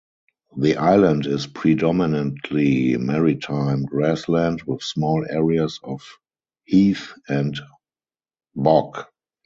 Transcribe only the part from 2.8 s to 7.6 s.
maritime grassland with small areas of heath and